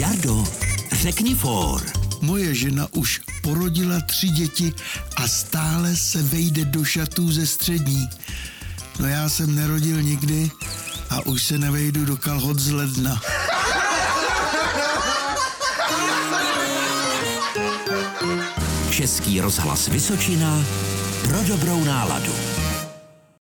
Jardo, 0.00 0.44
řekni 0.92 1.34
for. 1.34 1.82
Moje 2.20 2.54
žena 2.54 2.86
už 2.92 3.20
porodila 3.42 4.00
tři 4.00 4.28
děti 4.28 4.72
a 5.16 5.28
stále 5.28 5.96
se 5.96 6.22
vejde 6.22 6.64
do 6.64 6.84
šatů 6.84 7.32
ze 7.32 7.46
střední. 7.46 8.08
No 8.98 9.08
já 9.08 9.28
jsem 9.28 9.54
nerodil 9.54 10.02
nikdy 10.02 10.50
a 11.10 11.26
už 11.26 11.42
se 11.42 11.58
nevejdu 11.58 12.04
do 12.04 12.16
kalhot 12.16 12.58
z 12.58 12.70
ledna. 12.70 13.20
Český 18.90 19.40
rozhlas 19.40 19.88
Vysočina 19.88 20.64
pro 21.22 21.44
dobrou 21.44 21.84
náladu. 21.84 22.59